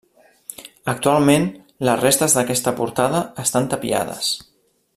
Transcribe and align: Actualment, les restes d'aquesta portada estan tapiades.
Actualment, 0.93 1.45
les 1.89 2.01
restes 2.01 2.35
d'aquesta 2.37 2.73
portada 2.81 3.21
estan 3.45 3.69
tapiades. 3.75 4.33